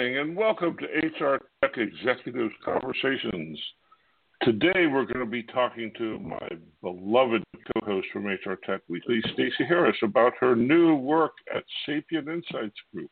[0.00, 3.58] Morning and welcome to HR Tech Executives Conversations.
[4.40, 6.48] Today we're going to be talking to my
[6.80, 7.44] beloved
[7.74, 13.10] co-host from HR Tech Weekly, Stacey Harris, about her new work at Sapient Insights Group.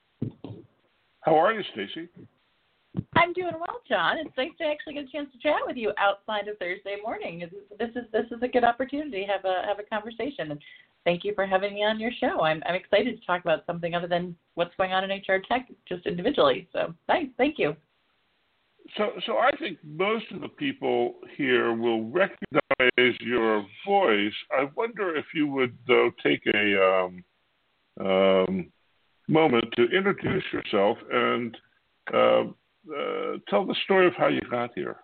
[1.20, 2.08] How are you, Stacey?
[3.16, 4.16] I'm doing well, John.
[4.18, 7.48] It's nice to actually get a chance to chat with you outside of Thursday morning.
[7.78, 10.52] This is this is a good opportunity to have a have a conversation.
[10.52, 10.60] And
[11.04, 12.40] thank you for having me on your show.
[12.42, 15.68] I'm I'm excited to talk about something other than what's going on in HR tech,
[15.88, 16.68] just individually.
[16.72, 17.76] So thanks, thank you.
[18.96, 24.32] So so I think most of the people here will recognize your voice.
[24.50, 27.24] I wonder if you would though take a um,
[28.00, 28.72] um,
[29.28, 31.56] moment to introduce yourself and
[32.14, 32.44] uh,
[32.90, 34.96] uh, tell the story of how you got here.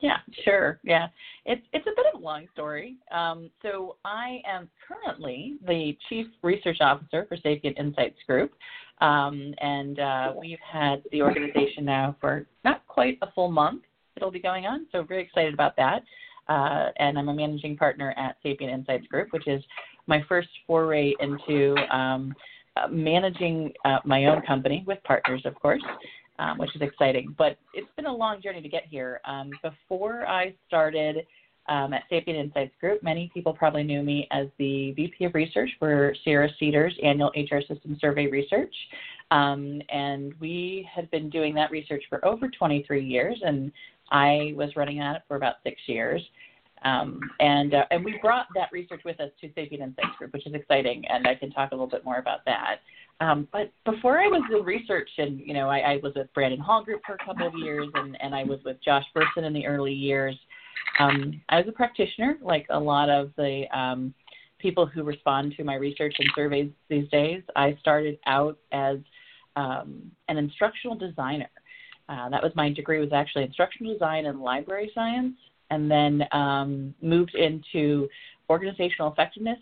[0.00, 0.78] Yeah, sure.
[0.84, 1.08] Yeah,
[1.46, 2.96] it's it's a bit of a long story.
[3.10, 8.52] Um, so I am currently the chief research officer for Sapient Insights Group,
[9.00, 13.82] um, and uh, we've had the organization now for not quite a full month.
[14.16, 16.02] It'll be going on, so very excited about that.
[16.48, 19.64] Uh, and I'm a managing partner at Sapient Insights Group, which is
[20.06, 22.34] my first foray into um,
[22.76, 25.82] uh, managing uh, my own company with partners, of course
[26.38, 27.34] um, which is exciting.
[27.36, 29.20] But it's been a long journey to get here.
[29.24, 31.26] Um, before I started
[31.68, 35.70] um, at Sapient Insights Group, many people probably knew me as the VP of Research
[35.78, 38.74] for Sierra Cedars Annual HR System Survey Research.
[39.30, 43.72] Um, and we had been doing that research for over 23 years, and
[44.10, 46.22] I was running on it for about six years.
[46.84, 50.46] Um, and uh, and we brought that research with us to Sapient Insights Group, which
[50.46, 52.76] is exciting, and I can talk a little bit more about that.
[53.20, 56.60] Um, but before I was in research, and you know, I, I was with Brandon
[56.60, 59.52] Hall Group for a couple of years, and, and I was with Josh Bersin in
[59.52, 60.36] the early years.
[60.98, 64.12] Um, I was a practitioner, like a lot of the um,
[64.58, 67.42] people who respond to my research and surveys these days.
[67.54, 68.98] I started out as
[69.56, 71.50] um, an instructional designer.
[72.08, 75.34] Uh, that was my degree was actually instructional design and library science,
[75.70, 78.08] and then um, moved into
[78.50, 79.58] organizational effectiveness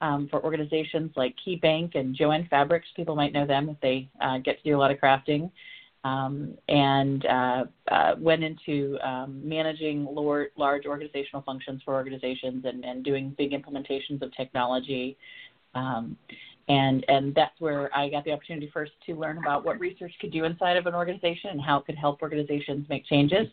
[0.00, 2.88] um, for organizations like KeyBank and Jo-Ann Fabrics.
[2.96, 5.50] People might know them if they uh, get to do a lot of crafting.
[6.02, 12.86] Um, and uh, uh, went into um, managing lower, large organizational functions for organizations and,
[12.86, 15.18] and, doing big implementations of technology.
[15.74, 16.16] Um,
[16.68, 20.32] and, and that's where I got the opportunity first to learn about what research could
[20.32, 23.48] do inside of an organization and how it could help organizations make changes.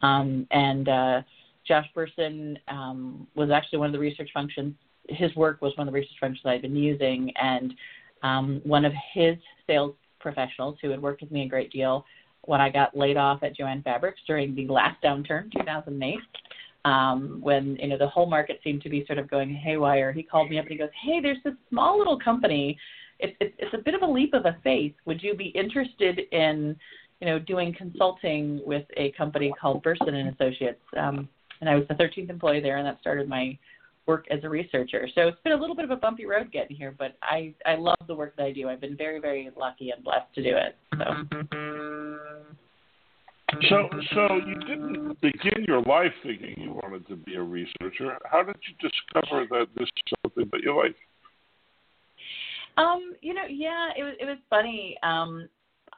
[0.00, 1.22] Um, and uh,
[1.68, 4.74] Josh Bersin um, was actually one of the research functions
[5.08, 7.74] his work was one of the research functions I'd been using, and
[8.22, 9.36] um, one of his
[9.66, 12.04] sales professionals who had worked with me a great deal
[12.42, 16.18] when I got laid off at Jo-Ann Fabrics during the last downturn, 2008,
[16.84, 20.12] um, when you know the whole market seemed to be sort of going haywire.
[20.12, 22.76] He called me up and he goes, "Hey, there's this small little company.
[23.20, 24.94] It's it's, a bit of a leap of a faith.
[25.04, 26.76] Would you be interested in,
[27.20, 31.28] you know, doing consulting with a company called Bersin and Associates?" Um,
[31.60, 33.56] and I was the 13th employee there, and that started my
[34.06, 35.08] work as a researcher.
[35.14, 37.76] So it's been a little bit of a bumpy road getting here, but I I
[37.76, 38.68] love the work that I do.
[38.68, 40.76] I've been very very lucky and blessed to do it.
[40.98, 42.18] So.
[43.68, 48.18] So, so you didn't begin your life thinking you wanted to be a researcher.
[48.24, 50.96] How did you discover that this is something that you like?
[52.78, 54.96] Um, you know, yeah, it was it was funny.
[55.02, 55.48] Um,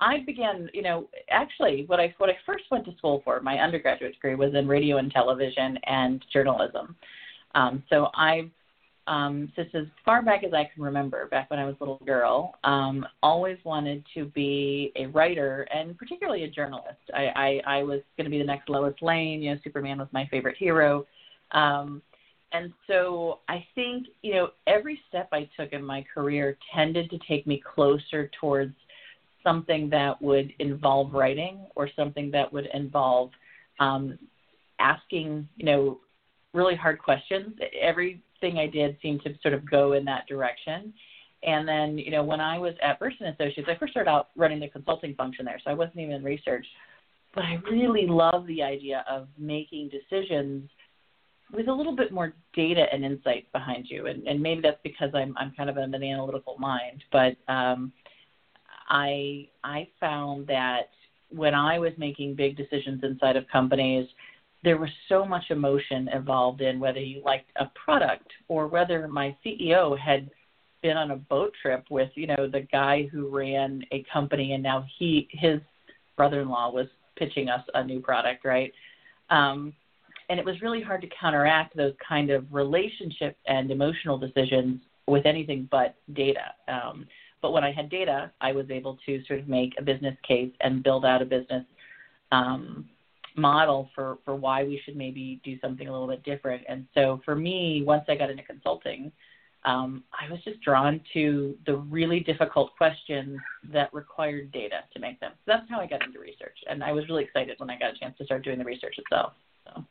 [0.01, 3.59] I began, you know, actually what I what I first went to school for, my
[3.59, 6.97] undergraduate degree was in radio and television and journalism.
[7.55, 8.51] Um, so I've
[9.07, 12.01] um, since as far back as I can remember, back when I was a little
[12.07, 17.01] girl, um, always wanted to be a writer and particularly a journalist.
[17.15, 19.43] I, I, I was going to be the next Lois Lane.
[19.43, 21.07] You know, Superman was my favorite hero.
[21.53, 22.01] Um,
[22.53, 27.19] and so I think, you know, every step I took in my career tended to
[27.29, 28.75] take me closer towards
[29.43, 33.31] something that would involve writing or something that would involve
[33.81, 34.19] um,
[34.79, 36.01] asking, you know,
[36.55, 37.55] really hard questions.
[37.81, 40.95] Everything I did seemed to sort of go in that direction.
[41.43, 44.61] And then, you know, when I was at Bersin Associates, I first started out running
[44.61, 46.67] the consulting function there, so I wasn't even in research.
[47.35, 50.71] But I really love the idea of making decisions
[51.53, 54.07] with a little bit more data and insight behind you.
[54.07, 57.93] And, and maybe that's because I'm I'm kind of an analytical mind, but um,
[58.89, 60.91] I I found that
[61.31, 64.07] when I was making big decisions inside of companies,
[64.65, 69.37] there was so much emotion involved in whether you liked a product or whether my
[69.45, 70.31] CEO had
[70.83, 74.63] been on a boat trip with you know the guy who ran a company and
[74.63, 75.61] now he his
[76.17, 78.73] brother-in-law was pitching us a new product right?
[79.31, 79.73] Um,
[80.31, 85.27] and it was really hard to counteract those kind of relationship and emotional decisions with
[85.27, 86.55] anything but data.
[86.67, 87.07] Um,
[87.43, 90.51] but when I had data, I was able to sort of make a business case
[90.61, 91.65] and build out a business
[92.33, 92.89] um,
[93.37, 96.63] model for for why we should maybe do something a little bit different.
[96.69, 99.11] And so for me, once I got into consulting,
[99.65, 103.39] um, I was just drawn to the really difficult questions
[103.73, 105.33] that required data to make them.
[105.35, 107.95] So that's how I got into research, and I was really excited when I got
[107.95, 109.33] a chance to start doing the research itself.
[109.65, 109.85] So.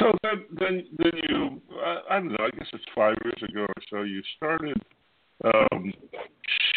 [0.00, 1.62] So then, then, then you,
[2.10, 2.44] I don't know.
[2.44, 4.02] I guess it's five years ago or so.
[4.02, 4.76] You started
[5.44, 5.92] um,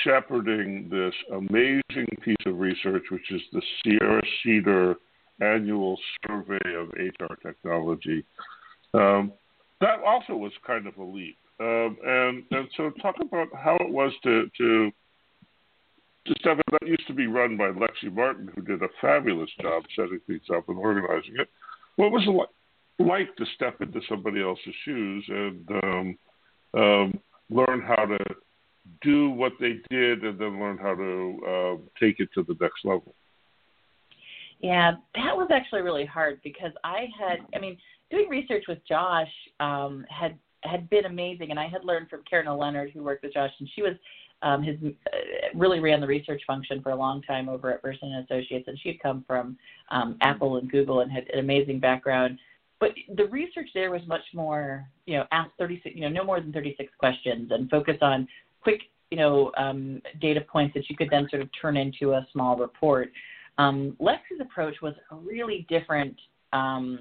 [0.03, 4.95] shepherding this amazing piece of research, which is the Sierra Cedar
[5.41, 8.23] Annual Survey of HR Technology.
[8.93, 9.33] Um,
[9.81, 11.37] that also was kind of a leap.
[11.59, 14.91] Um, and and so talk about how it was to to
[16.27, 20.19] to that used to be run by Lexi Martin, who did a fabulous job setting
[20.27, 21.49] things up and organizing it.
[21.95, 22.49] What was it like,
[22.99, 26.17] like to step into somebody else's shoes and um,
[26.73, 27.19] um,
[27.49, 28.17] learn how to
[29.01, 32.83] do what they did, and then learn how to uh, take it to the next
[32.83, 33.15] level?
[34.59, 37.77] Yeah, that was actually really hard because I had, I mean,
[38.09, 42.47] doing research with Josh um, had had been amazing, and I had learned from Karen
[42.57, 43.93] Leonard, who worked with Josh, and she was
[44.41, 45.17] um, his uh,
[45.55, 48.77] really ran the research function for a long time over at Bersin and Associates, and
[48.79, 49.57] she had come from
[49.89, 52.37] um, Apple and Google and had an amazing background.
[52.79, 56.39] But the research there was much more, you know, ask 36, you know, no more
[56.39, 58.27] than 36 questions, and focus on
[58.61, 62.27] quick, you know, um, data points that you could then sort of turn into a
[62.31, 63.11] small report.
[63.57, 66.15] Um, Lexi's approach was a really different
[66.53, 66.99] um,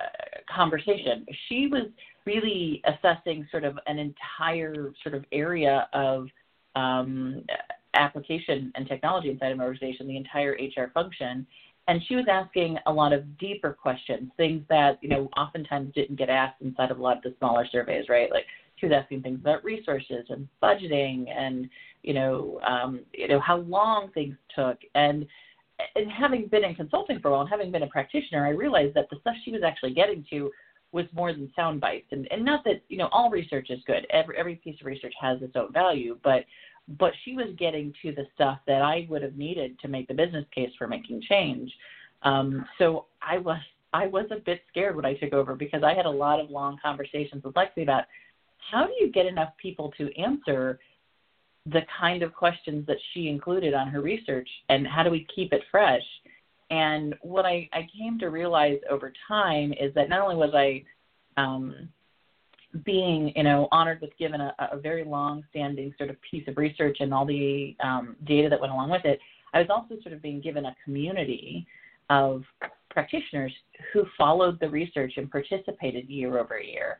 [0.00, 1.26] uh, conversation.
[1.48, 1.84] She was
[2.24, 6.28] really assessing sort of an entire sort of area of
[6.76, 7.44] um,
[7.94, 11.46] application and technology inside of an organization, the entire HR function.
[11.88, 16.16] And she was asking a lot of deeper questions, things that, you know, oftentimes didn't
[16.16, 18.30] get asked inside of a lot of the smaller surveys, right?
[18.30, 18.44] Like
[18.76, 21.68] she was asking things about resources and budgeting and,
[22.02, 24.78] you know, um, you know, how long things took.
[24.94, 25.26] And
[25.96, 28.94] and having been in consulting for a while and having been a practitioner, I realized
[28.94, 30.50] that the stuff she was actually getting to
[30.92, 32.06] was more than sound bites.
[32.10, 34.06] And, and not that, you know, all research is good.
[34.10, 36.44] Every, every piece of research has its own value, but,
[36.98, 40.14] but she was getting to the stuff that I would have needed to make the
[40.14, 41.72] business case for making change.
[42.22, 43.60] Um, so I was,
[43.94, 46.50] I was a bit scared when I took over because I had a lot of
[46.50, 48.04] long conversations with Lexi about
[48.70, 50.78] how do you get enough people to answer
[51.66, 55.52] the kind of questions that she included on her research and how do we keep
[55.52, 56.02] it fresh
[56.72, 60.82] and what I, I came to realize over time is that not only was I
[61.36, 61.86] um,
[62.86, 66.96] being, you know, honored with given a, a very long-standing sort of piece of research
[67.00, 69.20] and all the um, data that went along with it,
[69.52, 71.66] I was also sort of being given a community
[72.08, 72.42] of
[72.90, 73.52] practitioners
[73.92, 76.98] who followed the research and participated year over year.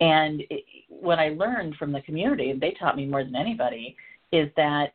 [0.00, 3.96] And it, what I learned from the community, and they taught me more than anybody,
[4.32, 4.94] is that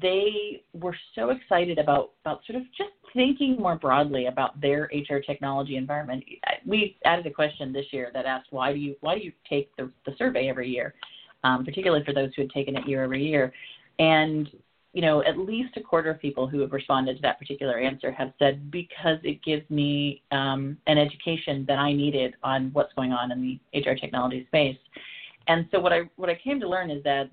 [0.00, 5.18] they were so excited about about sort of just thinking more broadly about their HR
[5.18, 6.24] technology environment.
[6.64, 9.74] We added a question this year that asked why do you why do you take
[9.76, 10.94] the, the survey every year,
[11.42, 13.52] um, particularly for those who had taken it year over year,
[13.98, 14.48] and
[14.92, 18.12] you know at least a quarter of people who have responded to that particular answer
[18.12, 23.12] have said because it gives me um, an education that I needed on what's going
[23.12, 24.76] on in the HR technology space.
[25.48, 27.30] And so what I what I came to learn is that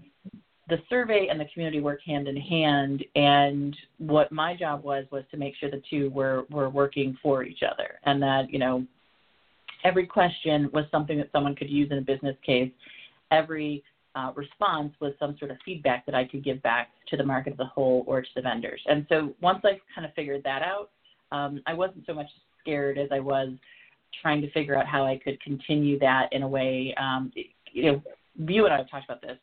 [0.70, 5.24] the survey and the community work hand in hand and what my job was was
[5.32, 8.86] to make sure the two were were working for each other and that you know
[9.84, 12.72] every question was something that someone could use in a business case
[13.32, 13.84] every
[14.20, 17.54] uh, response was some sort of feedback that i could give back to the market
[17.54, 20.62] as a whole or to the vendors and so once i kind of figured that
[20.62, 20.90] out
[21.32, 22.28] um, i wasn't so much
[22.62, 23.50] scared as i was
[24.22, 27.32] trying to figure out how i could continue that in a way um,
[27.72, 28.02] you know
[28.48, 29.38] you and i have talked about this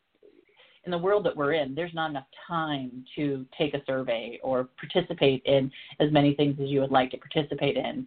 [0.86, 4.68] in the world that we're in, there's not enough time to take a survey or
[4.78, 8.06] participate in as many things as you would like to participate in.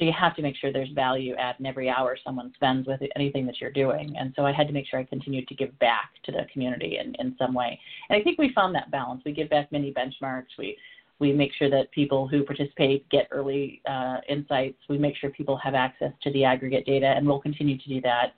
[0.00, 3.02] So you have to make sure there's value add in every hour someone spends with
[3.16, 4.16] anything that you're doing.
[4.18, 6.96] And so I had to make sure I continued to give back to the community
[6.96, 7.78] in, in some way.
[8.08, 9.20] And I think we found that balance.
[9.26, 10.56] We give back many benchmarks.
[10.58, 10.78] We
[11.18, 14.78] we make sure that people who participate get early uh, insights.
[14.88, 18.00] We make sure people have access to the aggregate data, and we'll continue to do
[18.00, 18.32] that.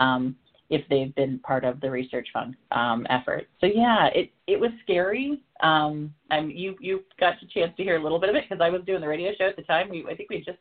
[0.00, 0.34] Um,
[0.70, 3.46] if they've been part of the research fund um, effort.
[3.60, 5.40] So yeah, it it was scary.
[5.62, 8.60] Um, and you you got a chance to hear a little bit of it because
[8.60, 9.88] I was doing the radio show at the time.
[9.88, 10.58] We I think we just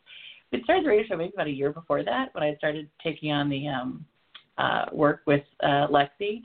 [0.54, 3.32] we started the radio show maybe about a year before that when I started taking
[3.32, 4.06] on the um,
[4.58, 6.42] uh, work with uh, Lexi,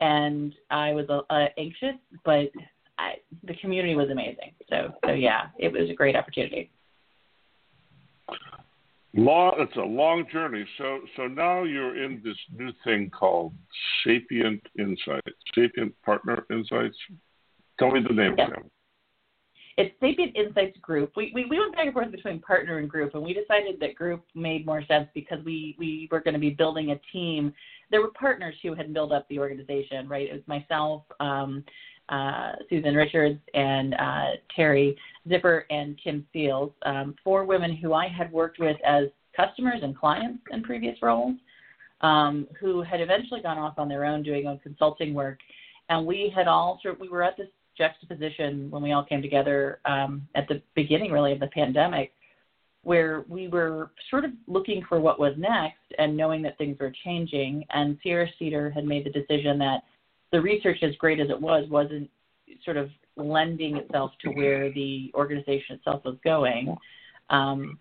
[0.00, 2.50] and I was uh, anxious, but
[2.98, 4.52] I, the community was amazing.
[4.70, 6.70] So so yeah, it was a great opportunity.
[9.14, 10.64] Long, it's a long journey.
[10.76, 13.52] So, so now you're in this new thing called
[14.04, 16.96] Sapient Insights, Sapient Partner Insights.
[17.78, 18.48] Tell me the name yeah.
[18.48, 18.70] again.
[19.78, 21.12] It's Sapient Insights Group.
[21.16, 23.94] We, we, we went back and forth between partner and group, and we decided that
[23.94, 27.54] group made more sense because we, we were going to be building a team.
[27.88, 30.28] There were partners who had built up the organization, right?
[30.28, 31.62] It was myself, um,
[32.08, 34.96] uh, Susan Richards, and uh, Terry
[35.28, 39.04] Zipper, and Kim Seals, um, four women who I had worked with as
[39.36, 41.36] customers and clients in previous roles,
[42.00, 45.38] um, who had eventually gone off on their own doing own consulting work.
[45.88, 47.46] And we had all sort of, we were at this
[47.78, 52.12] juxtaposition when we all came together um, at the beginning, really, of the pandemic,
[52.82, 56.92] where we were sort of looking for what was next and knowing that things were
[57.04, 57.64] changing.
[57.70, 59.82] And Sierra Cedar had made the decision that
[60.32, 62.10] the research, as great as it was, wasn't
[62.64, 66.76] sort of lending itself to where the organization itself was going.
[67.30, 67.78] Um,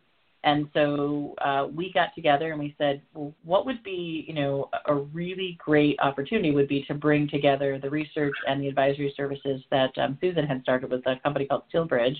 [0.48, 4.70] and so uh, we got together and we said, well, what would be, you know,
[4.86, 9.62] a really great opportunity would be to bring together the research and the advisory services
[9.72, 12.16] that um, Susan had started with a company called Steelbridge,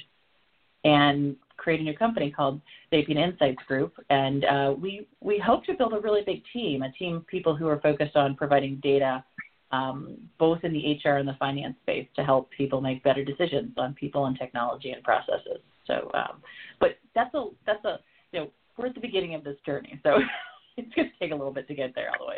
[0.84, 3.94] and create a new company called Sapient Insights Group.
[4.10, 7.56] And uh, we we hope to build a really big team, a team of people
[7.56, 9.24] who are focused on providing data.
[9.70, 13.74] Um, both in the HR and the finance space to help people make better decisions
[13.76, 15.60] on people and technology and processes.
[15.86, 16.42] So, um,
[16.80, 18.00] but that's a that's a
[18.34, 20.18] know we're at the beginning of this journey, so
[20.78, 22.38] it's going to take a little bit to get there all the way.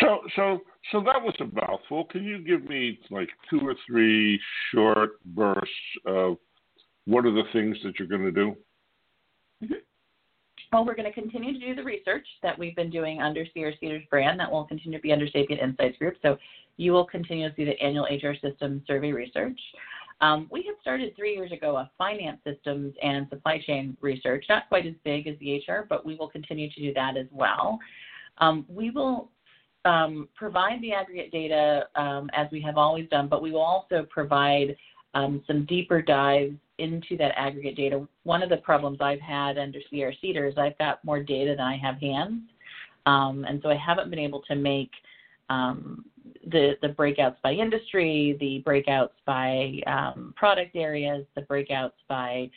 [0.00, 2.04] So, so, so that was a mouthful.
[2.06, 4.40] Can you give me like two or three
[4.72, 5.68] short bursts
[6.06, 6.38] of
[7.04, 8.56] what are the things that you're going to do?
[9.62, 9.74] Mm-hmm.
[10.72, 13.72] Well, we're going to continue to do the research that we've been doing under Sierra
[13.78, 14.40] Cedar's brand.
[14.40, 16.14] That will continue to be under Sapient Insights Group.
[16.22, 16.38] So
[16.78, 19.58] you will continue to see the annual HR system survey research.
[20.22, 24.68] Um, we had started three years ago a finance systems and supply chain research, not
[24.68, 27.78] quite as big as the HR, but we will continue to do that as well.
[28.38, 29.30] Um, we will
[29.84, 34.06] um, provide the aggregate data um, as we have always done, but we will also
[34.08, 34.76] provide
[35.14, 38.06] um, some deeper dives into that aggregate data.
[38.22, 41.66] One of the problems I've had under Sierra Cedar is I've got more data than
[41.66, 42.42] I have hands,
[43.06, 44.92] um, and so I haven't been able to make
[45.50, 46.04] um,
[46.46, 52.50] the the breakouts by industry, the breakouts by um, product areas, the breakouts by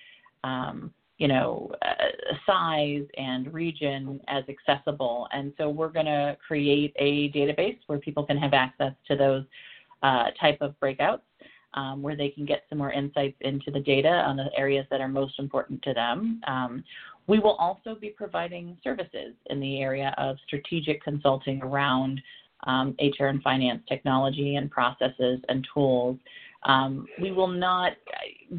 [0.44, 5.27] um, you know uh, size and region as accessible.
[5.32, 9.44] And so we're going to create a database where people can have access to those
[10.04, 11.22] uh, type of breakouts.
[11.74, 15.01] Um, where they can get some more insights into the data on the areas that
[15.01, 16.39] are most important to them.
[16.48, 16.86] Um,
[17.27, 22.22] we will also be providing services in the area of strategic consulting around
[22.66, 26.18] um, HR and finance technology and processes and tools.
[26.66, 27.94] Um, we will not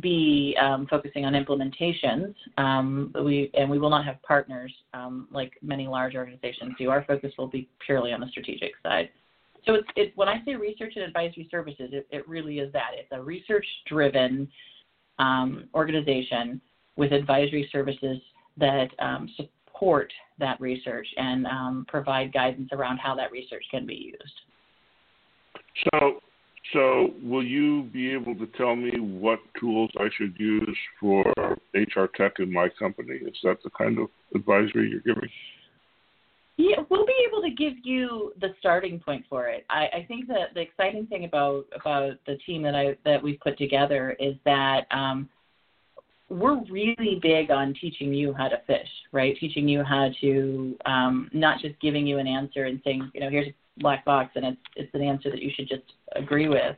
[0.01, 2.35] be um, focusing on implementations.
[2.57, 6.89] Um, we and we will not have partners um, like many large organizations do.
[6.91, 9.11] Our focus will be purely on the strategic side.
[9.65, 12.91] So it's, it, when I say research and advisory services, it, it really is that.
[12.95, 14.49] It's a research-driven
[15.19, 16.61] um, organization
[16.97, 18.19] with advisory services
[18.59, 18.89] that
[19.77, 24.35] support that research and um, provide guidance around how that research can be used.
[25.93, 26.21] So,
[26.73, 31.25] so will you be able to tell me what tools I should use for
[31.75, 33.15] HR tech in my company?
[33.15, 35.29] Is that the kind of advisory you're giving?
[36.59, 39.67] Yeah, we'll be able to give you the starting point for it.
[39.69, 43.39] I, I think that the exciting thing about about the team that I that we've
[43.41, 45.29] put together is that um,
[46.29, 49.37] we're really big on teaching you how to fish, right?
[49.39, 53.31] Teaching you how to um, not just giving you an answer and saying, you know,
[53.31, 55.85] here's a black box and it's it's an answer that you should just
[56.17, 56.77] agree with.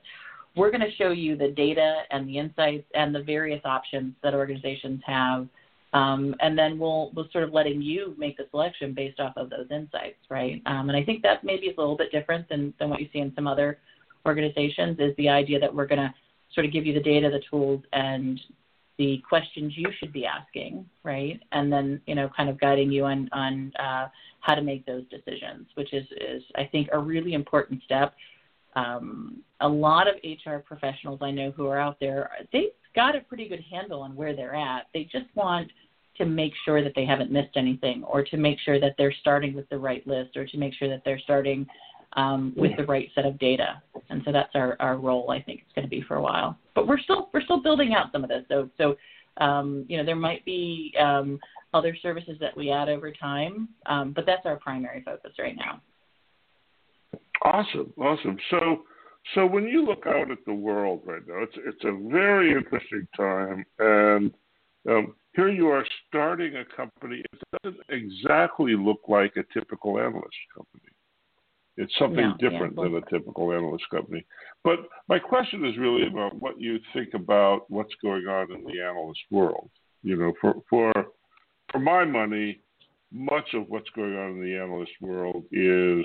[0.54, 4.34] We're going to show you the data and the insights and the various options that
[4.34, 5.46] organizations have,
[5.94, 9.48] um, and then we'll we'll sort of letting you make the selection based off of
[9.48, 10.60] those insights, right?
[10.66, 13.08] Um, and I think that maybe is a little bit different than than what you
[13.12, 13.78] see in some other
[14.26, 14.98] organizations.
[14.98, 16.12] Is the idea that we're going to
[16.54, 18.40] sort of give you the data, the tools, and
[18.98, 21.40] the questions you should be asking, right?
[21.52, 24.08] And then, you know, kind of guiding you on, on uh,
[24.40, 28.14] how to make those decisions, which is, is, I think, a really important step.
[28.74, 33.20] Um, a lot of HR professionals I know who are out there, they've got a
[33.20, 34.86] pretty good handle on where they're at.
[34.92, 35.70] They just want
[36.16, 39.54] to make sure that they haven't missed anything or to make sure that they're starting
[39.54, 41.66] with the right list or to make sure that they're starting
[42.14, 43.82] um, with the right set of data.
[44.10, 45.30] And so that's our, our role.
[45.30, 46.58] I think it's going to be for a while.
[46.74, 48.44] But we're still we're still building out some of this.
[48.48, 48.96] So so
[49.42, 51.38] um, you know there might be um,
[51.74, 55.80] other services that we add over time, um, but that's our primary focus right now.
[57.44, 58.38] Awesome, awesome.
[58.50, 58.84] So
[59.34, 63.06] so when you look out at the world right now, it's it's a very interesting
[63.16, 63.64] time.
[63.78, 64.32] And
[64.88, 67.22] um, here you are starting a company.
[67.32, 70.87] It doesn't exactly look like a typical analyst company.
[71.78, 74.26] It's something yeah, different yeah, than a typical analyst company.
[74.64, 78.80] But my question is really about what you think about what's going on in the
[78.82, 79.70] analyst world.
[80.02, 80.92] You know, for for
[81.70, 82.62] for my money,
[83.12, 86.04] much of what's going on in the analyst world is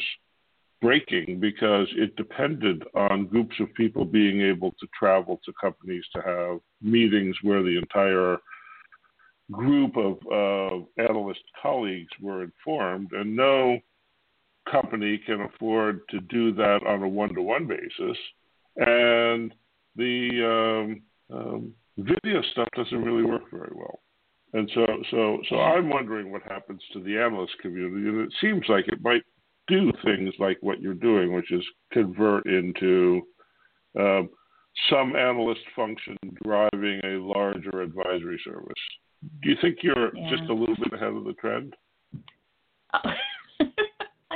[0.79, 6.21] breaking because it depended on groups of people being able to travel to companies to
[6.21, 8.37] have meetings where the entire
[9.51, 13.79] group of uh, analyst colleagues were informed, and no
[14.69, 18.17] company can afford to do that on a one-to-one basis,
[18.77, 19.53] and
[19.95, 23.99] the um, um, video stuff doesn't really work very well.
[24.53, 28.63] And so, so, so I'm wondering what happens to the analyst community, and it seems
[28.69, 29.23] like it might
[29.67, 33.21] do things like what you're doing, which is convert into
[33.99, 34.29] um,
[34.89, 38.73] some analyst function driving a larger advisory service.
[39.41, 40.29] Do you think you're yeah.
[40.29, 41.75] just a little bit ahead of the trend?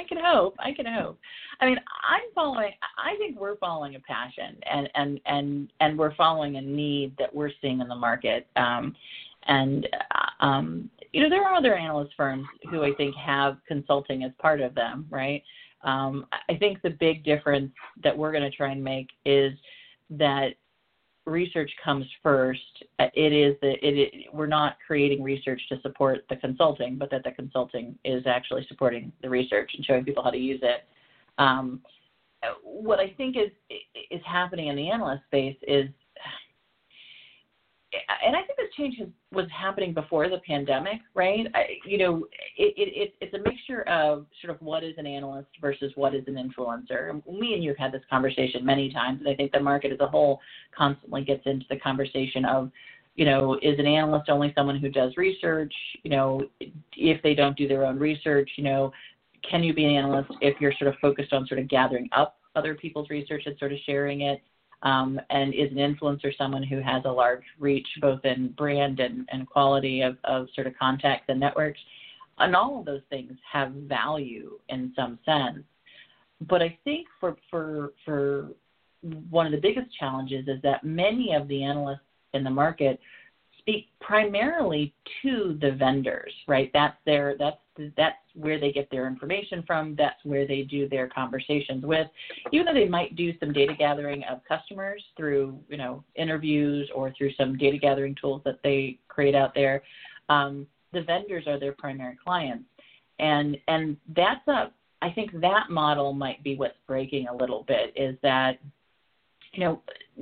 [0.08, 0.56] Can hope.
[0.60, 1.20] I can hope.
[1.60, 2.72] I mean, I'm following.
[2.98, 7.34] I think we're following a passion, and and and and we're following a need that
[7.34, 8.48] we're seeing in the market.
[8.56, 8.96] Um,
[9.48, 14.24] and uh, um, you know, there are other analyst firms who I think have consulting
[14.24, 15.44] as part of them, right?
[15.84, 17.72] Um, I think the big difference
[18.04, 19.54] that we're going to try and make is
[20.12, 20.56] that
[21.28, 22.84] research comes first.
[23.00, 27.12] Uh, it is that it, it, we're not creating research to support the consulting, but
[27.12, 30.86] that the consulting is actually supporting the research and showing people how to use it.
[31.38, 31.82] Um,
[32.64, 33.52] what I think is
[34.10, 35.90] is happening in the analyst space is
[37.94, 41.48] and I think this change has, was happening before the pandemic, right?
[41.54, 42.28] I, you know,
[42.58, 46.24] it, it, it's a mixture of sort of what is an analyst versus what is
[46.28, 47.14] an influencer.
[47.28, 50.00] Me and you have had this conversation many times, and I think the market as
[50.02, 50.42] a whole
[50.78, 52.72] constantly gets into the conversation of,
[53.16, 55.74] you know, is an analyst only someone who does research?
[56.04, 56.42] You know,
[56.96, 58.92] if they don't do their own research, you know,
[59.50, 62.38] can you be an analyst if you're sort of focused on sort of gathering up
[62.56, 64.42] other people's research and sort of sharing it?
[64.84, 69.28] Um, and is an influencer someone who has a large reach both in brand and,
[69.32, 71.80] and quality of, of sort of contacts and networks.
[72.40, 75.64] And all of those things have value in some sense.
[76.48, 78.50] But I think for, for, for
[79.30, 82.02] one of the biggest challenges is that many of the analysts
[82.34, 83.00] in the market
[83.58, 86.70] speak primarily to the vendors, right?
[86.74, 87.58] That's their that's
[87.96, 89.96] that's where they get their information from.
[89.96, 92.08] That's where they do their conversations with.
[92.52, 97.14] Even though they might do some data gathering of customers through you know interviews or
[97.18, 99.84] through some data gathering tools that they create out there,
[100.30, 102.66] um, the vendors are their primary clients,
[103.20, 107.94] and and that's a I think that model might be what's breaking a little bit
[107.96, 108.60] is that
[109.58, 109.82] you know,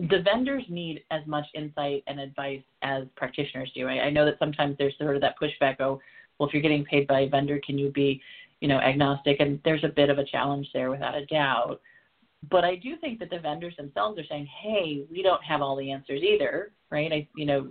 [0.09, 3.87] the vendors need as much insight and advice as practitioners do.
[3.87, 5.79] I, I know that sometimes there's sort of that pushback.
[5.79, 5.99] Oh,
[6.38, 8.21] well, if you're getting paid by a vendor, can you be,
[8.62, 9.39] you know, agnostic?
[9.39, 11.80] And there's a bit of a challenge there, without a doubt.
[12.50, 15.76] But I do think that the vendors themselves are saying, hey, we don't have all
[15.76, 17.12] the answers either, right?
[17.12, 17.69] I, you know,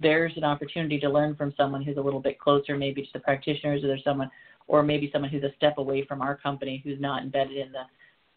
[0.00, 3.20] there's an opportunity to learn from someone who's a little bit closer, maybe to the
[3.20, 4.30] practitioners, or there's someone,
[4.66, 7.82] or maybe someone who's a step away from our company who's not embedded in the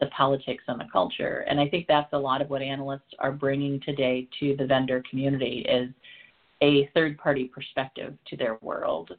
[0.00, 1.44] the politics and the culture.
[1.48, 5.02] And I think that's a lot of what analysts are bringing today to the vendor
[5.08, 5.90] community is
[6.64, 9.10] a third party perspective to their world.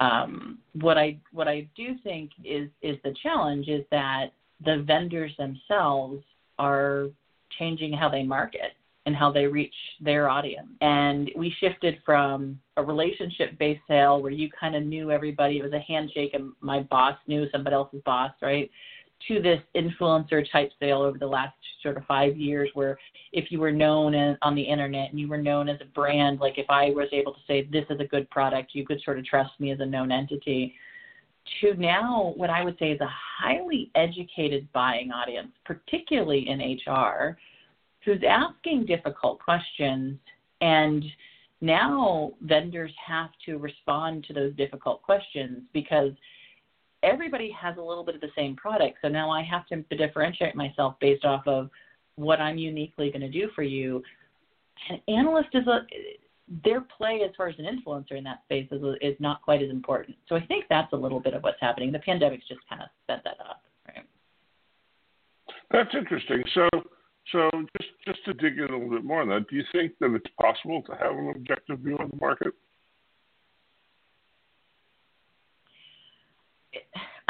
[0.00, 4.26] Um, what I what I do think is is the challenge is that
[4.64, 6.22] the vendors themselves
[6.58, 7.06] are
[7.58, 8.72] changing how they market
[9.06, 10.68] and how they reach their audience.
[10.80, 15.62] And we shifted from a relationship based sale where you kind of knew everybody, it
[15.62, 18.70] was a handshake and my boss knew somebody else's boss, right?
[19.28, 22.98] To this influencer type sale over the last sort of five years where
[23.32, 26.58] if you were known on the internet and you were known as a brand like
[26.58, 28.74] if i was able to say this is a good product.
[28.74, 30.74] You could sort of trust me as a known entity.
[31.60, 37.38] To now what i would say is a highly educated buying audience particularly in hr
[38.04, 40.18] who's asking difficult questions
[40.60, 41.04] and
[41.60, 46.12] now vendors have to respond to those difficult questions because
[47.02, 48.98] everybody has a little bit of the same product.
[49.02, 51.70] So now I have to differentiate myself based off of
[52.16, 54.02] what I'm uniquely going to do for you.
[54.88, 55.86] An analyst is a
[56.64, 59.70] their play as far as an influencer in that space is, is not quite as
[59.70, 60.16] important.
[60.28, 61.92] So I think that's a little bit of what's happening.
[61.92, 63.62] The pandemic's just kind of set that up.
[65.70, 66.42] That's interesting.
[66.54, 66.68] So,
[67.30, 69.92] so just just to dig in a little bit more on that, do you think
[70.00, 72.52] that it's possible to have an objective view on the market?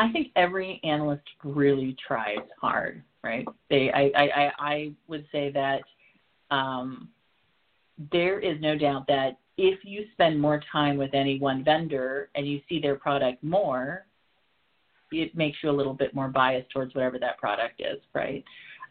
[0.00, 3.46] I think every analyst really tries hard, right?
[3.68, 5.82] They, I, I, I would say that
[6.50, 7.10] um,
[8.10, 12.46] there is no doubt that if you spend more time with any one vendor and
[12.46, 14.06] you see their product more,
[15.12, 18.42] it makes you a little bit more biased towards whatever that product is, right?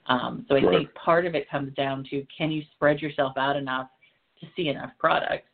[0.05, 0.77] Um, so I right.
[0.77, 3.87] think part of it comes down to can you spread yourself out enough
[4.41, 5.47] to see enough products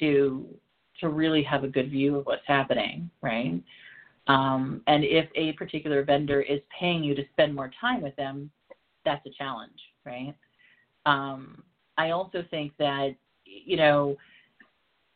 [0.00, 0.46] to
[1.00, 3.62] to really have a good view of what's happening, right?
[4.28, 8.50] Um, and if a particular vendor is paying you to spend more time with them,
[9.04, 10.34] that's a challenge, right?
[11.06, 11.62] Um,
[11.96, 13.14] I also think that
[13.44, 14.16] you know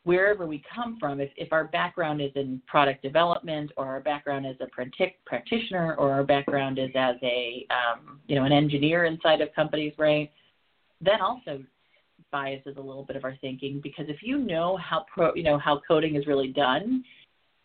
[0.05, 4.46] wherever we come from, if, if our background is in product development or our background
[4.46, 4.66] as a
[5.25, 9.92] practitioner or our background is as a um, you know an engineer inside of companies,
[9.98, 10.31] right?
[11.03, 11.62] That also
[12.31, 15.59] biases a little bit of our thinking because if you know how pro you know
[15.59, 17.05] how coding is really done,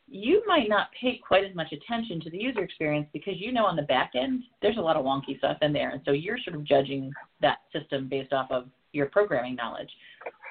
[0.08, 3.66] you might not pay quite as much attention to the user experience because you know
[3.66, 6.38] on the back end there's a lot of wonky stuff in there, and so you're
[6.44, 9.90] sort of judging that system based off of your programming knowledge.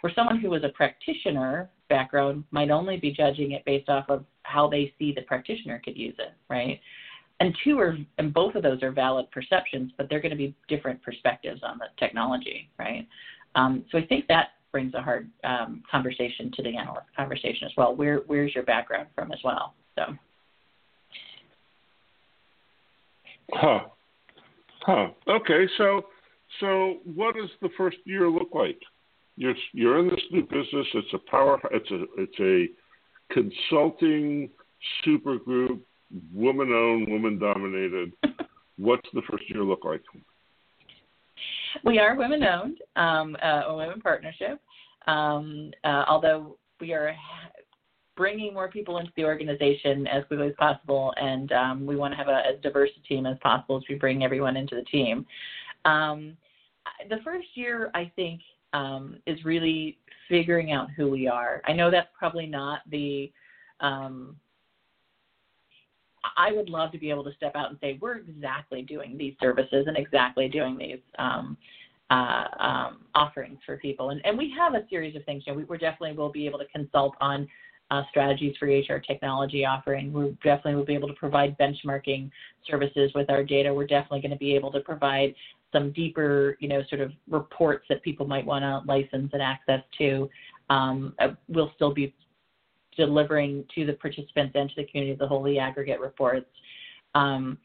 [0.01, 4.25] For someone who is a practitioner background might only be judging it based off of
[4.43, 6.81] how they see the practitioner could use it, right?
[7.41, 10.55] And two are, and both of those are valid perceptions, but they're going to be
[10.69, 13.07] different perspectives on the technology, right?
[13.55, 17.73] Um, so I think that brings a hard um, conversation to the analyst conversation as
[17.77, 17.97] well.
[17.97, 19.75] Where where's your background from as well?
[19.97, 20.03] So.
[23.53, 23.81] Huh.
[24.81, 25.07] Huh.
[25.29, 25.67] Okay.
[25.79, 26.03] So
[26.61, 28.79] so what does the first year look like?
[29.37, 30.87] you're you're in this new business.
[30.95, 31.61] It's a power.
[31.71, 34.51] It's a it's a consulting
[35.05, 35.85] super group,
[36.35, 38.13] woman owned, woman dominated.
[38.79, 40.03] What's the first year look like?
[41.85, 44.61] We are women owned, um, uh, a women partnership.
[45.07, 47.15] Um, uh, although we are
[48.17, 52.17] bringing more people into the organization as quickly as possible, and um, we want to
[52.17, 55.27] have a, as diverse a team as possible as we bring everyone into the team.
[55.85, 56.37] Um,
[57.09, 58.41] the first year, I think,
[58.73, 61.63] um, is really figuring out who we are.
[61.67, 63.31] I know that's probably not the.
[63.81, 64.37] Um,
[66.37, 69.35] I would love to be able to step out and say we're exactly doing these
[69.41, 71.57] services and exactly doing these um,
[72.11, 74.11] uh, um, offerings for people.
[74.11, 75.45] And, and we have a series of things.
[75.47, 77.49] You know, we, we definitely will be able to consult on
[77.91, 80.13] uh, strategies for HR technology offering.
[80.13, 82.31] We definitely will be able to provide benchmarking
[82.69, 83.73] services with our data.
[83.73, 85.35] We're definitely going to be able to provide
[85.73, 89.81] some deeper, you know, sort of reports that people might want to license and access
[89.99, 90.29] to.
[90.71, 92.15] Um, uh, we'll still be
[92.97, 96.49] delivering to the participants and to the community the wholly aggregate reports.
[97.15, 97.59] Um,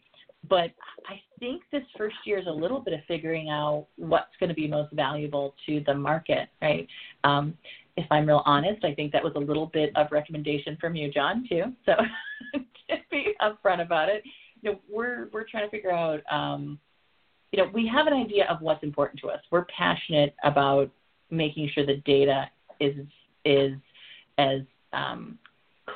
[0.49, 0.71] but
[1.07, 4.55] I think this first year is a little bit of figuring out what's going to
[4.55, 6.87] be most valuable to the market, right?
[7.23, 7.55] Um,
[7.97, 11.11] if I'm real honest, I think that was a little bit of recommendation from you,
[11.11, 11.65] John, too.
[11.85, 11.93] So
[12.89, 14.23] to be upfront about it,
[14.61, 16.79] you know, we're we're trying to figure out um,
[17.51, 19.41] you know, we have an idea of what's important to us.
[19.51, 20.89] We're passionate about
[21.29, 22.49] making sure the data
[22.79, 23.05] is
[23.45, 23.73] is
[24.37, 24.61] as
[24.93, 25.37] um,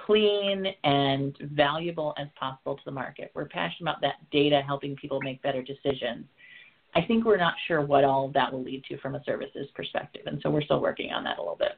[0.06, 3.32] clean and valuable as possible to the market.
[3.34, 6.26] We're passionate about that data helping people make better decisions.
[6.96, 10.22] I think we're not sure what all that will lead to from a services perspective,
[10.28, 11.74] and so we're still working on that a little bit.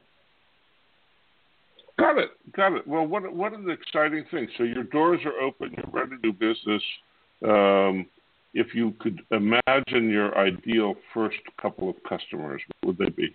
[1.98, 2.86] Got it, got it.
[2.86, 4.48] Well, what what the exciting things?
[4.56, 5.74] So your doors are open.
[5.76, 6.82] You're ready to do business.
[7.44, 8.06] Um,
[8.54, 13.34] if you could imagine your ideal first couple of customers, what would they be?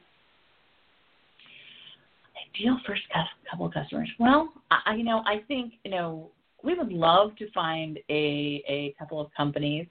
[2.56, 3.02] Ideal first
[3.50, 4.10] couple of customers.
[4.20, 6.30] Well, I, you know, I think you know
[6.64, 9.88] we would love to find a a couple of companies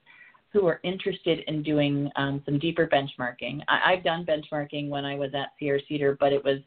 [0.52, 3.60] who are interested in doing um, some deeper benchmarking.
[3.68, 6.58] I, I've done benchmarking when I was at Sierra Cedar, but it was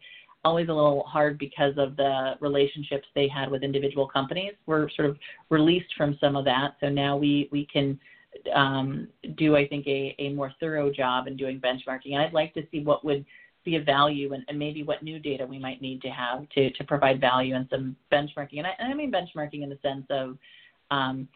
[0.44, 4.54] always a little hard because of the relationships they had with individual companies.
[4.66, 5.18] We're sort of
[5.50, 8.00] released from some of that, so now we we can
[8.54, 12.14] um, do, I think, a, a more thorough job in doing benchmarking.
[12.14, 13.26] And I'd like to see what would
[13.66, 16.72] be of value and, and maybe what new data we might need to have to,
[16.72, 18.60] to provide value and some benchmarking.
[18.60, 20.38] And I, and I mean benchmarking in the sense of
[20.92, 21.28] um,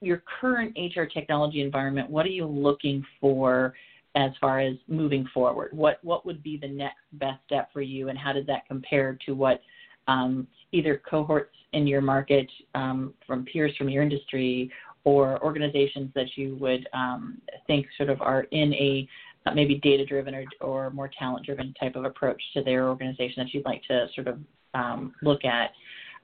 [0.00, 3.72] your current HR technology environment, what are you looking for
[4.14, 5.70] as far as moving forward?
[5.72, 9.16] What, what would be the next best step for you, and how does that compare
[9.24, 9.62] to what
[10.08, 14.70] um, either cohorts in your market um, from peers from your industry
[15.04, 19.08] or organizations that you would um, think sort of are in a
[19.54, 23.52] maybe data driven or, or more talent driven type of approach to their organization that
[23.52, 24.38] you'd like to sort of
[24.74, 25.70] um, look at.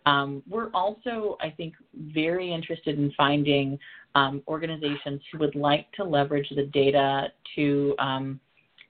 [0.06, 3.78] Um, we're also, I think, very interested in finding
[4.14, 8.40] um, organizations who would like to leverage the data to um,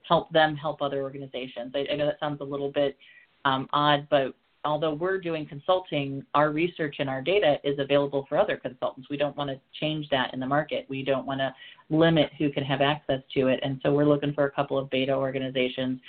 [0.06, 1.72] help them help other organizations.
[1.74, 2.96] I, I, know that sounds a little bit
[3.44, 4.34] um, odd, but
[4.64, 9.09] although we're doing consulting, our research and our data is available for other consultants.
[9.09, 10.87] We don't want to change that in the market.
[10.88, 11.55] We don't want to
[11.90, 13.61] limit who can have access to it.
[13.62, 16.01] And so we're looking for a couple of beta organizations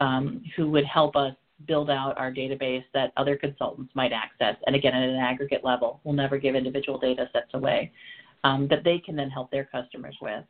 [0.00, 1.34] um, who would help us
[1.66, 4.56] build out our database that other consultants might access.
[4.66, 7.92] And again, at an aggregate level, we'll never give individual data sets away
[8.44, 10.44] um, that they can then help their customers with.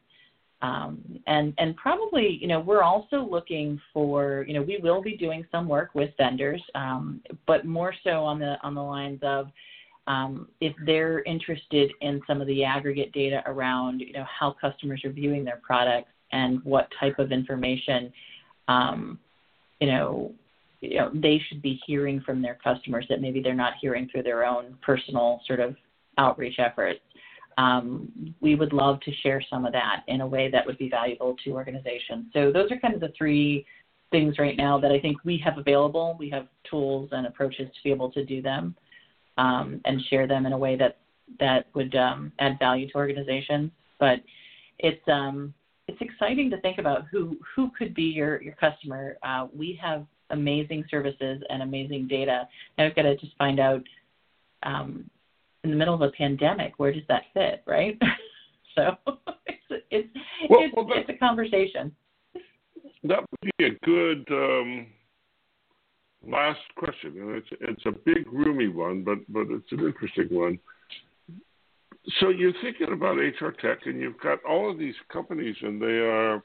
[0.62, 5.16] Um, and and probably you know we're also looking for you know we will be
[5.16, 9.48] doing some work with vendors, um, but more so on the on the lines of
[10.06, 15.02] um, if they're interested in some of the aggregate data around you know how customers
[15.04, 18.12] are viewing their products and what type of information
[18.68, 19.18] um,
[19.80, 20.32] you know
[20.80, 24.22] you know they should be hearing from their customers that maybe they're not hearing through
[24.22, 25.74] their own personal sort of
[26.18, 27.00] outreach efforts.
[27.58, 30.88] Um, we would love to share some of that in a way that would be
[30.88, 32.26] valuable to organizations.
[32.32, 33.66] So those are kind of the three
[34.10, 36.16] things right now that I think we have available.
[36.18, 38.76] We have tools and approaches to be able to do them
[39.38, 40.98] um, and share them in a way that
[41.40, 43.70] that would um, add value to organizations.
[43.98, 44.20] But
[44.78, 45.54] it's um,
[45.88, 49.16] it's exciting to think about who who could be your your customer.
[49.22, 52.48] Uh, we have amazing services and amazing data.
[52.76, 53.82] Now we've got to just find out
[54.62, 55.10] um,
[55.64, 57.98] in the middle of a pandemic where does that fit, right?
[58.74, 58.96] so
[59.46, 60.08] it's it's
[60.48, 61.94] well, it's, well, that, it's, a conversation.
[63.04, 64.26] That would be a good.
[64.30, 64.86] Um
[66.26, 70.58] last question, and it's it's a big, roomy one, but but it's an interesting one.
[72.18, 76.00] So you're thinking about HR tech, and you've got all of these companies, and they
[76.00, 76.42] are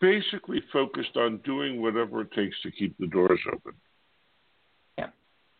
[0.00, 3.72] basically focused on doing whatever it takes to keep the doors open.
[4.98, 5.08] Yeah.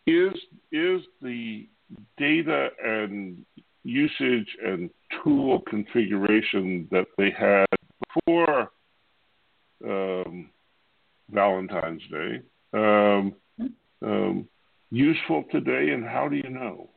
[0.07, 0.35] Is
[0.73, 1.69] is the
[2.17, 3.45] data and
[3.85, 4.91] usage and
[5.23, 7.67] tool configuration that they had
[8.15, 8.73] before
[9.85, 10.51] um,
[11.31, 12.41] Valentine's Day
[12.73, 13.35] um,
[14.03, 14.49] um,
[14.91, 16.91] useful today, and how do you know?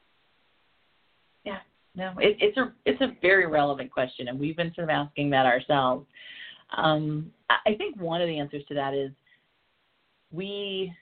[1.43, 1.59] Yeah,
[1.95, 5.29] no, it, it's a it's a very relevant question, and we've been sort of asking
[5.31, 6.05] that ourselves.
[6.75, 9.11] Um, I think one of the answers to that is
[10.31, 10.93] we,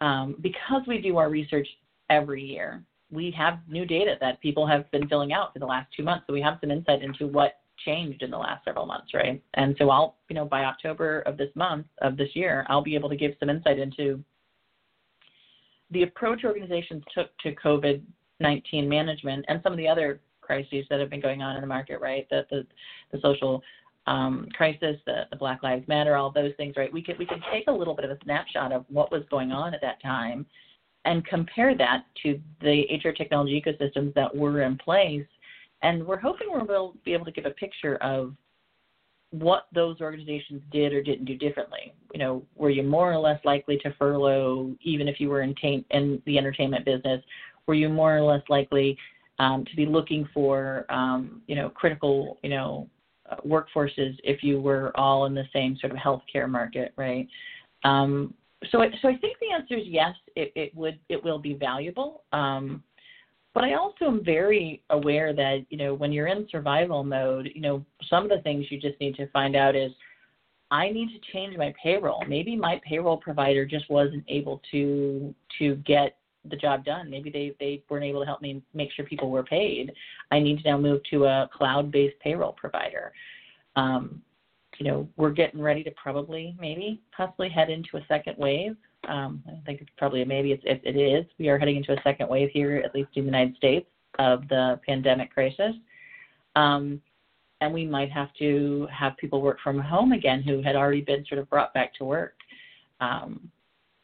[0.00, 1.68] um, because we do our research
[2.08, 5.88] every year, we have new data that people have been filling out for the last
[5.96, 9.14] two months, so we have some insight into what changed in the last several months,
[9.14, 9.42] right?
[9.54, 12.94] And so I'll, you know, by October of this month of this year, I'll be
[12.94, 14.22] able to give some insight into
[15.90, 18.02] the approach organizations took to COVID
[18.38, 21.66] 19 management and some of the other crises that have been going on in the
[21.66, 22.26] market, right?
[22.30, 22.66] The the,
[23.12, 23.62] the social
[24.06, 26.92] um, crisis, the, the Black Lives Matter, all those things, right?
[26.92, 29.52] We can we can take a little bit of a snapshot of what was going
[29.52, 30.46] on at that time
[31.04, 35.26] and compare that to the HR technology ecosystems that were in place
[35.82, 38.34] and we're hoping we'll be able to give a picture of
[39.30, 41.94] what those organizations did or didn't do differently.
[42.12, 45.54] You know, were you more or less likely to furlough even if you were in,
[45.90, 47.22] in the entertainment business?
[47.66, 48.98] Were you more or less likely
[49.38, 52.88] um, to be looking for, um, you know, critical, you know,
[53.46, 57.28] workforces if you were all in the same sort of healthcare market, right?
[57.84, 58.34] Um,
[58.70, 60.14] so, so I think the answer is yes.
[60.36, 62.24] It, it would, it will be valuable.
[62.32, 62.82] Um,
[63.52, 67.60] but I also am very aware that, you know, when you're in survival mode, you
[67.60, 69.90] know, some of the things you just need to find out is
[70.70, 72.22] I need to change my payroll.
[72.28, 76.16] Maybe my payroll provider just wasn't able to to get
[76.48, 77.10] the job done.
[77.10, 79.92] Maybe they, they weren't able to help me make sure people were paid.
[80.30, 83.12] I need to now move to a cloud based payroll provider.
[83.76, 84.22] Um,
[84.80, 88.74] you know, we're getting ready to probably, maybe, possibly head into a second wave.
[89.08, 90.52] Um, I think it's probably maybe.
[90.52, 91.26] It's, it, it is.
[91.38, 93.86] We are heading into a second wave here, at least in the United States,
[94.18, 95.74] of the pandemic crisis.
[96.56, 96.98] Um,
[97.60, 101.26] and we might have to have people work from home again who had already been
[101.26, 102.36] sort of brought back to work.
[103.02, 103.50] Um,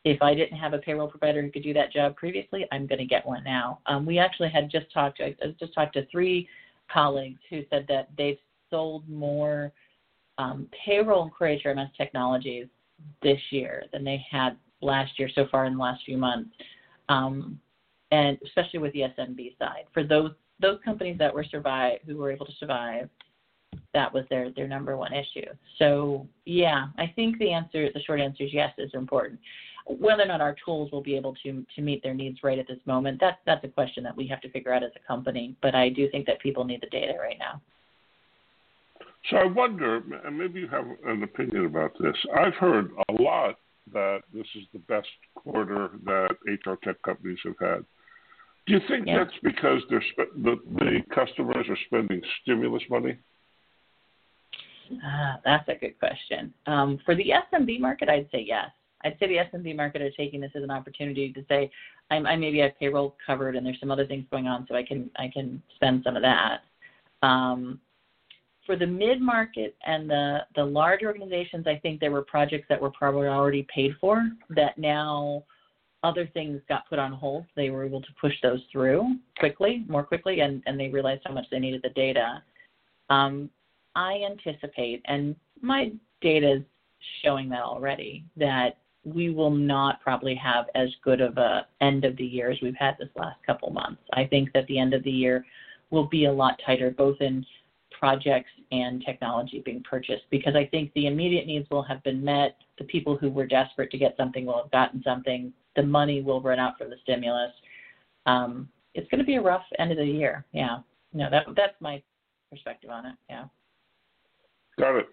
[0.04, 2.98] if I didn't have a payroll provider who could do that job previously, I'm going
[2.98, 3.80] to get one now.
[3.86, 5.22] Um, we actually had just talked.
[5.22, 6.46] I just talked to three
[6.92, 9.72] colleagues who said that they've sold more
[10.38, 12.66] um, payroll and core HRMS technologies
[13.22, 16.50] this year than they had last year so far in the last few months,
[17.08, 17.58] um,
[18.10, 19.84] and especially with the SMB side.
[19.92, 23.08] For those those companies that were survive who were able to survive,
[23.94, 25.46] that was their their number one issue.
[25.78, 29.40] So yeah, I think the answer, the short answer is yes, is important.
[29.86, 32.66] Whether or not our tools will be able to to meet their needs right at
[32.66, 35.56] this moment, that's that's a question that we have to figure out as a company.
[35.62, 37.60] But I do think that people need the data right now.
[39.30, 42.14] So I wonder, and maybe you have an opinion about this.
[42.36, 43.56] I've heard a lot
[43.92, 47.84] that this is the best quarter that HR tech companies have had.
[48.66, 49.18] Do you think yeah.
[49.18, 50.02] that's because they're
[50.36, 53.16] the, the customers are spending stimulus money?
[54.92, 56.52] Uh, that's a good question.
[56.66, 58.70] Um, for the SMB market, I'd say yes.
[59.04, 61.70] I'd say the SMB market are taking this as an opportunity to say,
[62.10, 64.82] I, I maybe have payroll covered and there's some other things going on, so I
[64.82, 66.60] can I can spend some of that.
[67.22, 67.80] Um,
[68.66, 72.80] for the mid market and the the large organizations, I think there were projects that
[72.80, 75.44] were probably already paid for that now
[76.02, 77.44] other things got put on hold.
[77.56, 81.32] They were able to push those through quickly, more quickly, and, and they realized how
[81.32, 82.42] much they needed the data.
[83.10, 83.50] Um,
[83.94, 86.62] I anticipate, and my data is
[87.22, 92.16] showing that already, that we will not probably have as good of a end of
[92.16, 94.02] the year as we've had this last couple months.
[94.12, 95.44] I think that the end of the year
[95.90, 97.46] will be a lot tighter, both in
[97.98, 102.56] projects and technology being purchased, because I think the immediate needs will have been met.
[102.78, 105.52] The people who were desperate to get something will have gotten something.
[105.76, 107.52] The money will run out from the stimulus.
[108.26, 110.44] Um, it's going to be a rough end of the year.
[110.52, 110.78] Yeah,
[111.12, 112.02] no, that that's my
[112.50, 113.14] perspective on it.
[113.28, 113.44] Yeah.
[114.78, 115.06] Got it.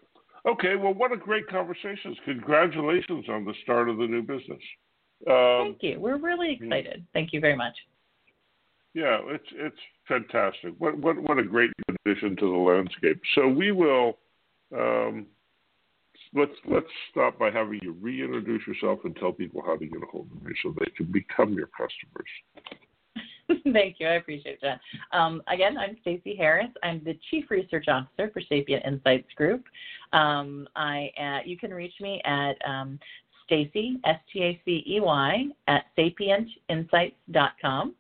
[0.46, 2.16] Okay, well, what a great conversation!
[2.26, 4.62] Congratulations on the start of the new business.
[5.30, 6.00] Um, Thank you.
[6.00, 7.06] We're really excited.
[7.14, 7.76] Thank you very much.
[8.94, 10.74] Yeah, it's it's fantastic.
[10.78, 13.20] What what what a great addition to the landscape.
[13.36, 14.20] So we will
[14.76, 15.26] um,
[16.36, 20.06] let's let's stop by having you reintroduce yourself and tell people how to get a
[20.12, 22.30] hold of you so they can become your customers.
[23.74, 24.08] Thank you.
[24.08, 24.80] I appreciate that.
[25.12, 26.70] Um, again, I'm Stacey Harris.
[26.82, 29.66] I'm the Chief Research Officer for Sapient Insights Group.
[30.14, 33.00] Um, I uh, you can reach me at um,
[33.46, 37.96] Stacey S T A C E Y at sapientinsights.com.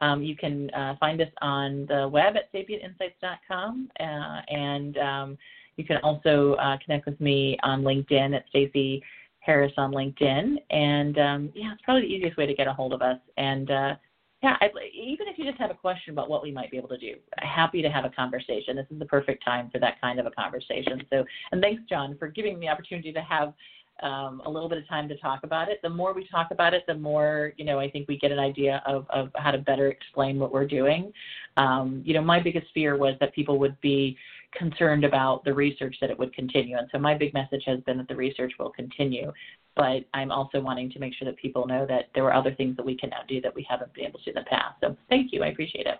[0.00, 4.02] Um, you can uh, find us on the web at sapientinsights.com, uh,
[4.48, 5.38] and um,
[5.76, 9.02] you can also uh, connect with me on LinkedIn at Stacey
[9.40, 10.56] Harris on LinkedIn.
[10.70, 13.18] And um, yeah, it's probably the easiest way to get a hold of us.
[13.36, 13.94] And uh,
[14.42, 16.88] yeah, I'd, even if you just have a question about what we might be able
[16.90, 18.76] to do, happy to have a conversation.
[18.76, 21.02] This is the perfect time for that kind of a conversation.
[21.10, 23.54] So, and thanks, John, for giving me the opportunity to have
[24.02, 25.80] um, a little bit of time to talk about it.
[25.82, 27.78] The more we talk about it, the more you know.
[27.78, 31.12] I think we get an idea of, of how to better explain what we're doing.
[31.56, 34.16] Um, you know, my biggest fear was that people would be
[34.52, 37.98] concerned about the research that it would continue, and so my big message has been
[37.98, 39.32] that the research will continue.
[39.74, 42.76] But I'm also wanting to make sure that people know that there are other things
[42.76, 44.74] that we can now do that we haven't been able to in the past.
[44.82, 45.98] So thank you, I appreciate it.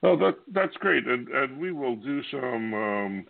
[0.00, 2.74] Well, that that's great, and and we will do some.
[2.74, 3.26] Um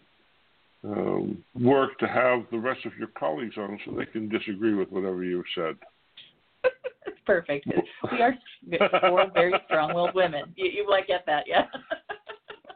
[0.85, 4.91] um, work to have the rest of your colleagues on so they can disagree with
[4.91, 5.77] whatever you've said.
[7.27, 7.67] Perfect.
[8.11, 10.53] We are four very strong-willed women.
[10.57, 11.67] You, you might get that, yeah.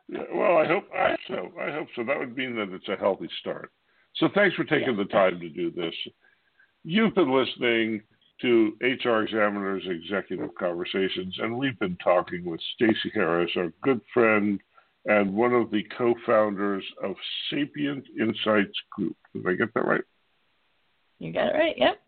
[0.09, 0.21] yeah.
[0.33, 1.51] Well, I hope I so.
[1.61, 2.05] I hope so.
[2.05, 3.73] That would mean that it's a healthy start.
[4.17, 5.95] So thanks for taking the time to do this.
[6.85, 8.03] You've been listening
[8.41, 14.61] to HR Examiner's Executive Conversations, and we've been talking with Stacey Harris, our good friend
[15.07, 17.15] and one of the co-founders of
[17.51, 19.17] Sapient Insights Group.
[19.35, 20.05] Did I get that right?
[21.19, 21.75] You got it right.
[21.77, 22.01] Yep.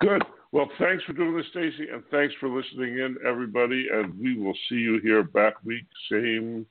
[0.00, 0.22] Good.
[0.52, 3.86] Well, thanks for doing this, Stacey, and thanks for listening in, everybody.
[3.92, 6.66] And we will see you here back week, same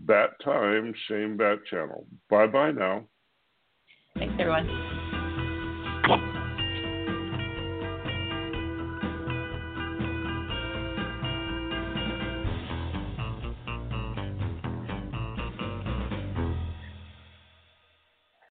[0.00, 2.06] bat time, same bat channel.
[2.28, 3.04] Bye bye now.
[4.16, 5.01] Thanks, everyone.